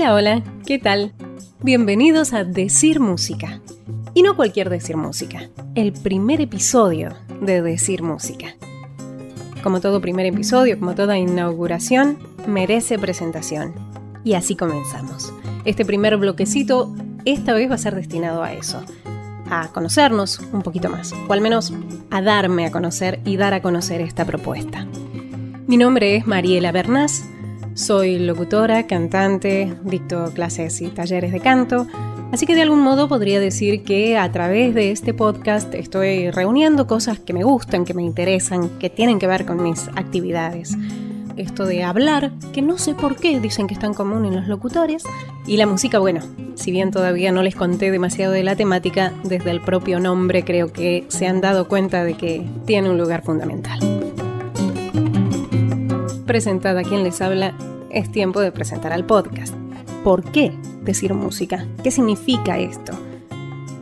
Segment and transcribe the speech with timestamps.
[0.00, 1.12] Hola, hola, ¿qué tal?
[1.60, 3.60] Bienvenidos a Decir Música.
[4.14, 8.46] Y no cualquier Decir Música, el primer episodio de Decir Música.
[9.62, 12.16] Como todo primer episodio, como toda inauguración,
[12.46, 13.74] merece presentación.
[14.24, 15.34] Y así comenzamos.
[15.66, 16.94] Este primer bloquecito
[17.26, 18.82] esta vez va a ser destinado a eso,
[19.50, 21.74] a conocernos un poquito más, o al menos
[22.10, 24.86] a darme a conocer y dar a conocer esta propuesta.
[25.66, 27.22] Mi nombre es Mariela Bernás,
[27.74, 31.86] soy locutora, cantante, dicto clases y talleres de canto,
[32.32, 36.86] así que de algún modo podría decir que a través de este podcast estoy reuniendo
[36.86, 40.76] cosas que me gustan, que me interesan, que tienen que ver con mis actividades.
[41.36, 44.46] Esto de hablar, que no sé por qué dicen que es tan común en los
[44.46, 45.04] locutores,
[45.46, 46.20] y la música, bueno,
[46.54, 50.72] si bien todavía no les conté demasiado de la temática, desde el propio nombre creo
[50.72, 54.09] que se han dado cuenta de que tiene un lugar fundamental.
[56.30, 57.56] Presentada quien les habla,
[57.90, 59.52] es tiempo de presentar al podcast.
[60.04, 61.66] ¿Por qué decir música?
[61.82, 62.92] ¿Qué significa esto?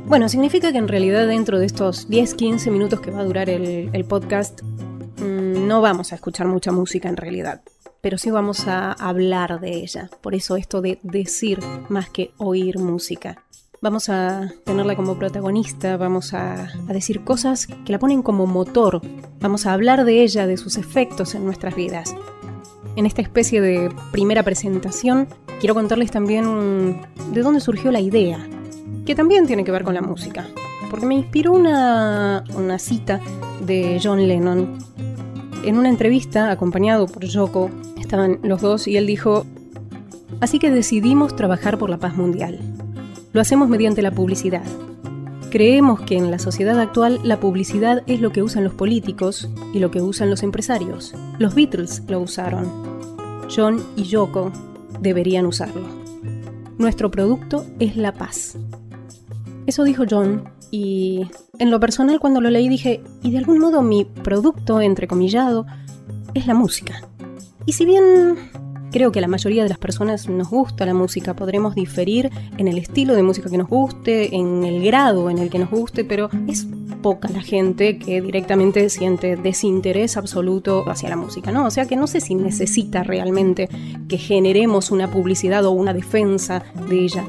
[0.07, 4.05] Bueno, significa que en realidad dentro de estos 10-15 minutos que va a durar el,
[4.07, 7.61] podcast, mmm, no vamos a escuchar mucha música en realidad,
[8.01, 10.09] pero sí vamos a hablar de ella.
[10.23, 11.59] Por eso esto de decir
[11.91, 13.45] más que oír música.
[13.83, 19.03] Vamos a tenerla como protagonista, vamos a, decir cosas que la ponen como motor,
[19.39, 22.15] vamos a hablar de ella, de sus efectos en nuestras vidas.
[22.99, 25.29] En esta especie de primera presentación
[25.61, 27.01] quiero contarles también
[27.33, 28.45] de dónde surgió la idea,
[29.07, 30.49] que también tiene que ver con la música,
[30.91, 33.21] porque me inspiró una, una cita
[33.65, 34.79] de John Lennon.
[35.65, 39.47] En una entrevista, acompañado por Yoko, estaban los dos y él dijo,
[40.41, 42.59] Así que decidimos trabajar por la paz mundial.
[43.33, 44.65] Lo hacemos mediante la publicidad.
[45.51, 49.79] Creemos que en la sociedad actual la publicidad es lo que usan los políticos y
[49.79, 51.15] lo que usan los empresarios.
[51.39, 52.71] Los Beatles lo usaron.
[53.55, 54.53] John y Yoko
[55.01, 55.87] deberían usarlo.
[56.77, 58.59] Nuestro producto es la paz.
[59.67, 61.27] Eso dijo John y
[61.59, 65.65] en lo personal cuando lo leí dije, y de algún modo mi producto, entrecomillado,
[66.35, 67.09] es la música.
[67.65, 68.37] Y si bien
[68.91, 72.69] Creo que a la mayoría de las personas nos gusta la música, podremos diferir en
[72.69, 76.05] el estilo de música que nos guste, en el grado en el que nos guste,
[76.05, 76.67] pero es
[77.03, 81.67] poca la gente que directamente siente desinterés absoluto hacia la música, ¿no?
[81.67, 83.69] O sea que no sé si necesita realmente
[84.09, 87.25] que generemos una publicidad o una defensa de ella.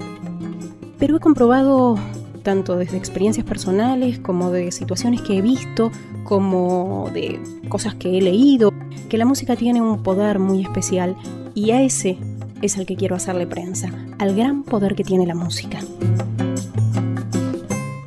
[0.98, 1.98] Pero he comprobado
[2.44, 5.92] tanto desde experiencias personales como de situaciones que he visto,
[6.24, 8.74] como de cosas que he leído,
[9.10, 11.16] que la música tiene un poder muy especial
[11.60, 12.18] y a ese
[12.62, 15.80] es al que quiero hacerle prensa, al gran poder que tiene la música.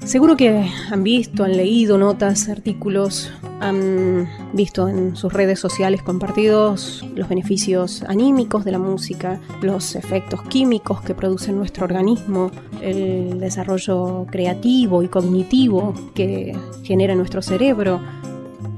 [0.05, 3.31] Seguro que han visto, han leído notas, artículos,
[3.61, 10.43] han visto en sus redes sociales compartidos los beneficios anímicos de la música, los efectos
[10.45, 18.01] químicos que produce nuestro organismo, el desarrollo creativo y cognitivo que genera nuestro cerebro.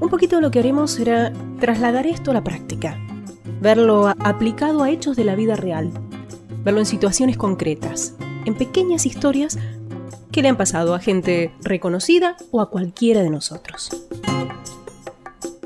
[0.01, 2.99] Un poquito lo que haremos será trasladar esto a la práctica,
[3.61, 5.91] verlo aplicado a hechos de la vida real,
[6.63, 9.57] verlo en situaciones concretas, en pequeñas historias
[10.31, 13.89] que le han pasado a gente reconocida o a cualquiera de nosotros.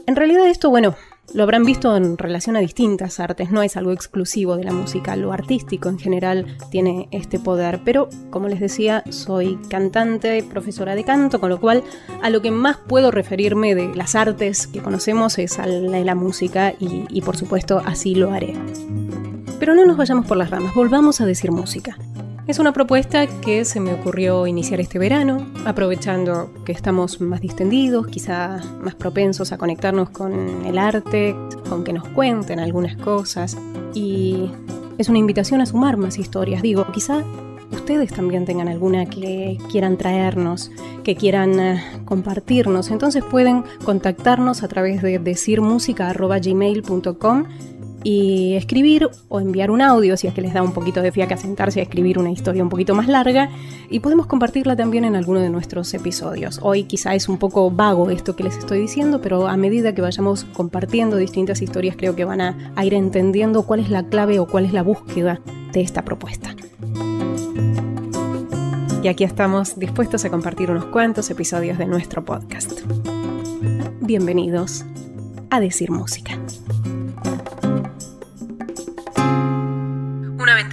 [0.05, 0.95] En realidad esto, bueno,
[1.33, 5.15] lo habrán visto en relación a distintas artes, no es algo exclusivo de la música,
[5.15, 11.03] lo artístico en general tiene este poder, pero como les decía, soy cantante, profesora de
[11.03, 11.83] canto, con lo cual
[12.21, 16.15] a lo que más puedo referirme de las artes que conocemos es a la, la
[16.15, 18.53] música y, y por supuesto así lo haré.
[19.59, 21.97] Pero no nos vayamos por las ramas, volvamos a decir música.
[22.49, 28.07] Es una propuesta que se me ocurrió iniciar este verano, aprovechando que estamos más distendidos,
[28.07, 31.35] quizá más propensos a conectarnos con el arte,
[31.69, 33.55] con que nos cuenten algunas cosas.
[33.93, 34.49] Y
[34.97, 36.63] es una invitación a sumar más historias.
[36.63, 37.23] Digo, quizá
[37.71, 40.71] ustedes también tengan alguna que quieran traernos,
[41.03, 42.89] que quieran uh, compartirnos.
[42.89, 47.45] Entonces pueden contactarnos a través de decirmusica.gmail.com
[48.03, 51.37] y escribir o enviar un audio si es que les da un poquito de fiaca
[51.37, 53.49] sentarse a escribir una historia un poquito más larga
[53.89, 56.59] y podemos compartirla también en alguno de nuestros episodios.
[56.61, 60.01] Hoy quizá es un poco vago esto que les estoy diciendo, pero a medida que
[60.01, 64.39] vayamos compartiendo distintas historias creo que van a, a ir entendiendo cuál es la clave
[64.39, 65.41] o cuál es la búsqueda
[65.73, 66.55] de esta propuesta.
[69.01, 72.81] Y aquí estamos dispuestos a compartir unos cuantos episodios de nuestro podcast.
[74.01, 74.83] Bienvenidos
[75.49, 76.37] a Decir Música.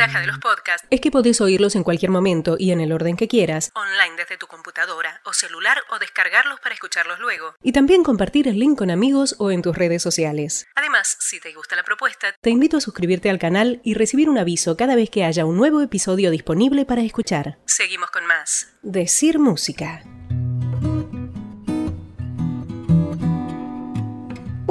[0.06, 3.16] Ventaja de los podcasts es que podés oírlos en cualquier momento y en el orden
[3.16, 7.54] que quieras, online desde tu computadora o celular o descargarlos para escucharlos luego.
[7.62, 10.66] Y también compartir el link con amigos o en tus redes sociales.
[10.74, 12.34] Además, más si te gusta la propuesta.
[12.40, 15.56] Te invito a suscribirte al canal y recibir un aviso cada vez que haya un
[15.56, 17.58] nuevo episodio disponible para escuchar.
[17.66, 18.68] Seguimos con más.
[18.82, 20.02] Decir música.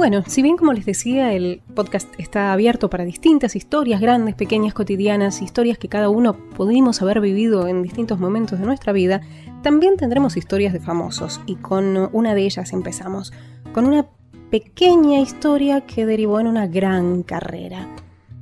[0.08, 4.72] Bueno, si bien como les decía, el podcast está abierto para distintas historias, grandes, pequeñas,
[4.72, 9.22] cotidianas, historias que cada uno pudimos haber vivido en distintos momentos de nuestra vida,
[9.64, 13.32] también tendremos historias de famosos y con una de ellas empezamos,
[13.72, 14.06] con una
[14.48, 17.88] pequeña historia que derivó en una gran carrera.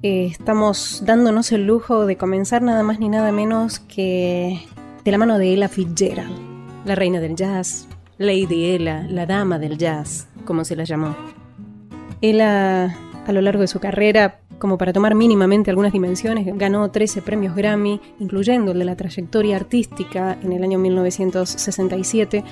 [0.02, 4.60] Eh, estamos dándonos el lujo de comenzar nada más ni nada menos que
[5.02, 6.36] de la mano de Ella Fitzgerald,
[6.84, 7.88] la reina del jazz,
[8.18, 11.16] Lady Ella, la dama del jazz, como se la llamó.
[12.20, 12.96] Ella,
[13.26, 17.54] a lo largo de su carrera, como para tomar mínimamente algunas dimensiones, ganó 13 premios
[17.54, 22.44] Grammy, incluyendo el de la trayectoria artística en el año 1967.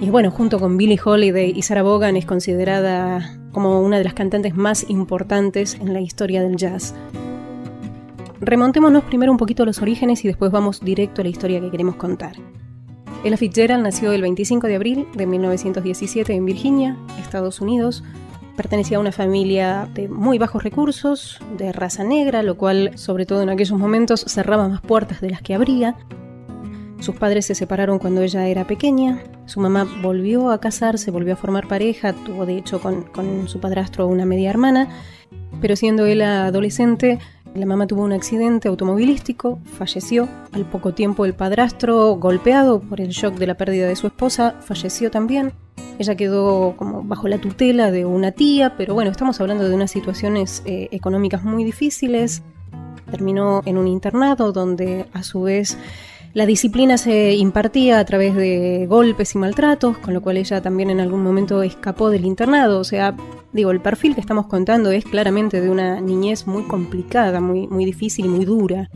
[0.00, 4.14] Y bueno, junto con Billie Holiday y Sarah Vaughan es considerada como una de las
[4.14, 6.94] cantantes más importantes en la historia del jazz.
[8.40, 11.70] Remontémonos primero un poquito a los orígenes y después vamos directo a la historia que
[11.70, 12.34] queremos contar.
[13.24, 18.04] Ella Fitzgerald nació el 25 de abril de 1917 en Virginia, Estados Unidos,
[18.56, 23.42] Pertenecía a una familia de muy bajos recursos, de raza negra, lo cual, sobre todo
[23.42, 25.96] en aquellos momentos, cerraba más puertas de las que abría.
[27.00, 29.22] Sus padres se separaron cuando ella era pequeña.
[29.46, 33.60] Su mamá volvió a casarse, volvió a formar pareja, tuvo de hecho con, con su
[33.60, 34.88] padrastro una media hermana,
[35.60, 37.18] pero siendo él adolescente,
[37.54, 40.28] la mamá tuvo un accidente automovilístico, falleció.
[40.52, 44.56] Al poco tiempo el padrastro, golpeado por el shock de la pérdida de su esposa,
[44.60, 45.52] falleció también.
[45.98, 49.90] Ella quedó como bajo la tutela de una tía, pero bueno, estamos hablando de unas
[49.90, 52.42] situaciones eh, económicas muy difíciles.
[53.10, 55.78] Terminó en un internado donde a su vez
[56.34, 60.90] la disciplina se impartía a través de golpes y maltratos, con lo cual ella también
[60.90, 62.80] en algún momento escapó del internado.
[62.80, 63.14] O sea,
[63.52, 67.84] digo, el perfil que estamos contando es claramente de una niñez muy complicada, muy, muy
[67.84, 68.90] difícil y muy dura,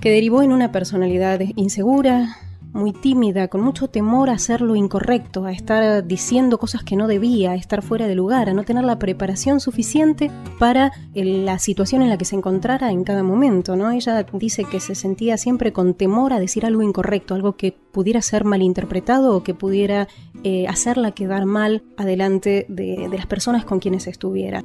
[0.00, 2.36] que derivó en una personalidad insegura,
[2.72, 7.06] muy tímida, con mucho temor a hacer lo incorrecto, a estar diciendo cosas que no
[7.06, 12.02] debía, a estar fuera de lugar, a no tener la preparación suficiente para la situación
[12.02, 13.90] en la que se encontrara en cada momento, ¿no?
[13.90, 18.22] Ella dice que se sentía siempre con temor a decir algo incorrecto, algo que pudiera
[18.22, 20.08] ser malinterpretado o que pudiera
[20.44, 24.64] eh, hacerla quedar mal adelante de, de las personas con quienes estuviera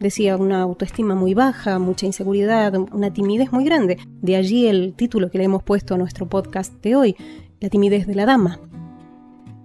[0.00, 3.98] decía una autoestima muy baja, mucha inseguridad, una timidez muy grande.
[4.22, 7.16] De allí el título que le hemos puesto a nuestro podcast de hoy,
[7.60, 8.58] La timidez de la dama.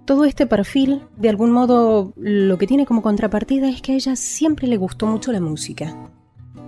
[0.04, 4.14] Todo este perfil, de algún modo, lo que tiene como contrapartida es que a ella
[4.14, 5.96] siempre le gustó mucho la música.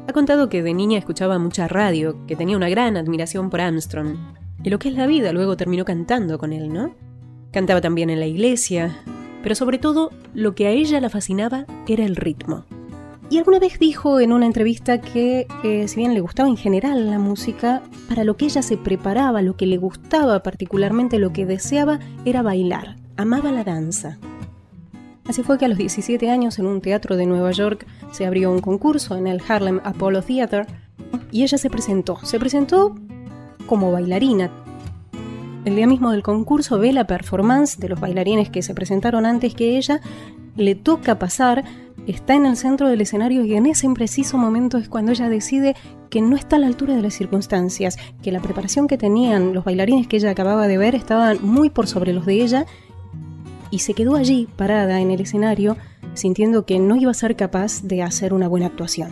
[0.08, 4.16] Ha contado que de niña escuchaba mucha radio, que tenía una gran admiración por Armstrong.
[4.64, 6.94] Y lo que es la vida, luego terminó cantando con él, ¿no?
[7.52, 8.98] Cantaba también en la iglesia,
[9.42, 12.64] pero sobre todo lo que a ella la fascinaba era el ritmo.
[13.30, 17.10] Y alguna vez dijo en una entrevista que, eh, si bien le gustaba en general
[17.10, 21.44] la música, para lo que ella se preparaba, lo que le gustaba particularmente, lo que
[21.44, 22.96] deseaba, era bailar.
[23.16, 24.18] Amaba la danza.
[25.26, 28.50] Así fue que a los 17 años en un teatro de Nueva York se abrió
[28.50, 30.66] un concurso en el Harlem Apollo Theater
[31.30, 32.18] y ella se presentó.
[32.24, 32.94] Se presentó
[33.66, 34.50] como bailarina.
[35.66, 39.54] El día mismo del concurso ve la performance de los bailarines que se presentaron antes
[39.54, 40.00] que ella.
[40.56, 41.62] Le toca pasar
[42.12, 45.76] está en el centro del escenario y en ese preciso momento es cuando ella decide
[46.10, 49.64] que no está a la altura de las circunstancias, que la preparación que tenían los
[49.64, 52.66] bailarines que ella acababa de ver estaban muy por sobre los de ella
[53.70, 55.76] y se quedó allí parada en el escenario
[56.14, 59.10] sintiendo que no iba a ser capaz de hacer una buena actuación.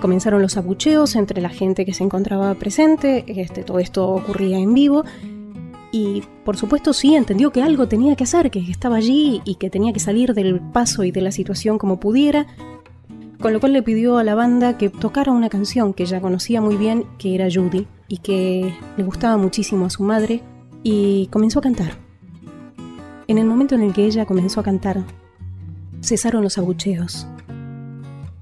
[0.00, 4.72] Comenzaron los abucheos entre la gente que se encontraba presente, este, todo esto ocurría en
[4.72, 5.04] vivo
[5.98, 9.70] y por supuesto sí entendió que algo tenía que hacer, que estaba allí y que
[9.70, 12.46] tenía que salir del paso y de la situación como pudiera,
[13.40, 16.60] con lo cual le pidió a la banda que tocara una canción que ella conocía
[16.60, 20.40] muy bien, que era Judy, y que le gustaba muchísimo a su madre,
[20.82, 21.92] y comenzó a cantar.
[23.26, 25.04] En el momento en el que ella comenzó a cantar,
[26.00, 27.26] cesaron los abucheos.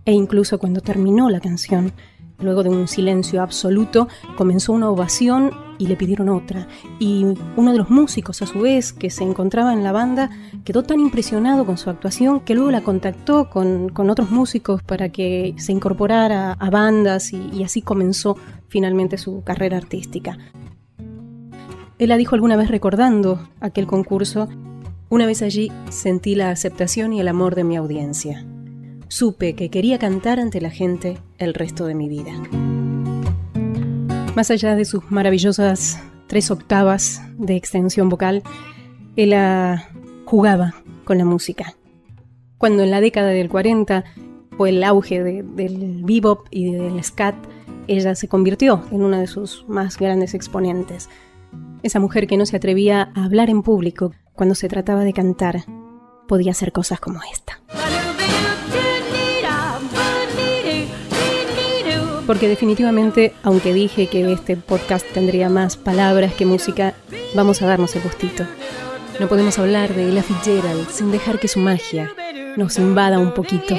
[0.05, 1.93] E incluso cuando terminó la canción,
[2.41, 6.67] luego de un silencio absoluto, comenzó una ovación y le pidieron otra.
[6.99, 7.25] Y
[7.57, 10.31] uno de los músicos, a su vez, que se encontraba en la banda,
[10.65, 15.55] quedó tan impresionado con su actuación que luego la contactó con, otros músicos para que
[15.59, 18.37] se incorporara a bandas y, así comenzó
[18.69, 20.39] finalmente su carrera artística.
[21.99, 24.49] Él la dijo alguna vez recordando aquel concurso,
[25.09, 28.45] una vez allí sentí la aceptación y el amor de mi audiencia.
[29.09, 32.33] Supe que quería cantar ante la gente el resto de mi vida.
[34.35, 38.43] Más allá de sus maravillosas tres octavas de extensión vocal,
[39.15, 39.89] ella
[40.25, 41.75] jugaba con la música.
[42.59, 44.05] Cuando en la década del 40
[44.57, 47.37] fue el auge del bebop y del scat,
[47.87, 51.09] ella se convirtió en una de sus más grandes exponentes.
[51.83, 55.65] Esa mujer que no se atrevía a hablar en público cuando se trataba de cantar,
[56.27, 57.46] podía hacer cosas como esta.
[62.27, 66.95] Porque definitivamente, aunque dije que este podcast tendría más palabras que música,
[67.35, 68.45] vamos a darnos el gustito.
[69.21, 72.13] No podemos hablar de Ella Fitzgerald sin dejar que su magia
[72.57, 73.77] nos invada un poquito.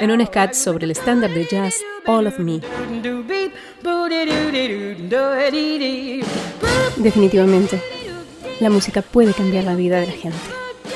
[0.00, 2.60] En un scat sobre el estándar de jazz All of Me.
[6.96, 7.80] Definitivamente,
[8.60, 10.38] la música puede cambiar la vida de la gente.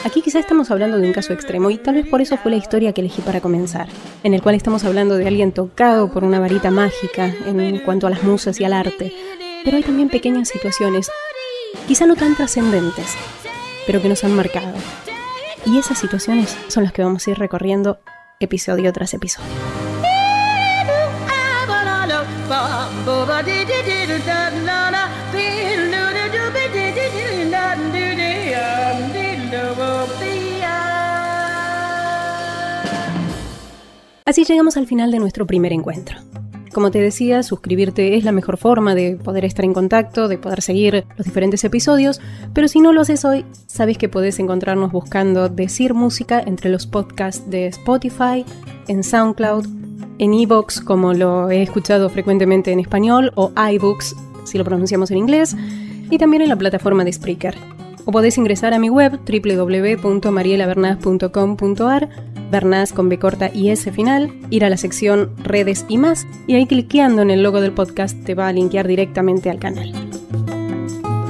[0.05, 2.59] Aquí quizá estamos hablando de un caso extremo y tal vez por eso fue la
[2.59, 3.89] historia que elegí para comenzar,
[4.23, 8.11] en el cual estamos hablando de alguien tocado por una varita mágica en cuanto a
[8.11, 9.15] las musas y al arte,
[9.65, 11.11] pero hay también pequeñas situaciones,
[11.89, 13.15] quizá no tan trascendentes,
[13.87, 14.75] pero que nos han marcado.
[15.65, 17.99] Y esas situaciones son las que vamos a ir recorriendo
[18.41, 19.49] episodio tras episodio.
[34.27, 36.17] Así llegamos al final de nuestro primer encuentro.
[36.73, 40.61] Como te decía, suscribirte es la mejor forma de poder estar en contacto, de poder
[40.61, 42.21] seguir los diferentes episodios,
[42.53, 46.87] pero si no lo haces hoy, sabes que podés encontrarnos buscando Decir Música entre los
[46.87, 48.45] podcasts de Spotify,
[48.89, 49.67] en SoundCloud,
[50.19, 55.19] en Evox, como lo he escuchado frecuentemente en español, o iBooks, si lo pronunciamos en
[55.19, 55.55] inglés,
[56.11, 57.55] y también en la plataforma de Spreaker.
[58.05, 62.09] O podés ingresar a mi web www.marielabernaz.com.ar
[62.51, 66.55] Bernaz con B corta y S final, ir a la sección redes y más, y
[66.55, 69.93] ahí cliqueando en el logo del podcast te va a linkear directamente al canal.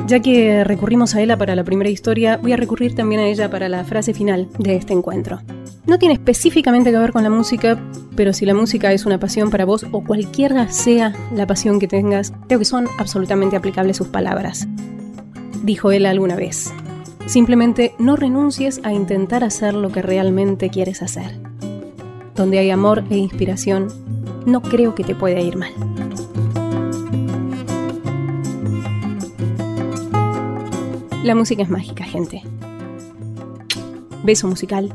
[0.06, 3.48] Ya que recurrimos a ella para la primera historia, voy a recurrir también a ella
[3.48, 5.40] para la frase final de este encuentro.
[5.86, 7.78] No tiene específicamente que ver con la música,
[8.16, 11.88] pero si la música es una pasión para vos o cualquiera sea la pasión que
[11.88, 14.66] tengas, creo que son absolutamente aplicables sus palabras.
[15.62, 16.72] Dijo él alguna vez,
[17.26, 21.40] Simplemente no renuncies a intentar hacer lo que realmente quieres hacer.
[22.34, 23.88] Donde hay amor e inspiración,
[24.44, 25.72] no creo que te pueda ir mal.
[31.22, 32.42] La música es mágica, gente.
[34.22, 34.94] Beso musical.